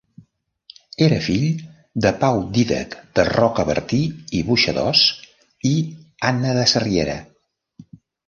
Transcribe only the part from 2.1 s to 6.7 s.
Pau Dídac de Rocabertí i Boixadors i Anna de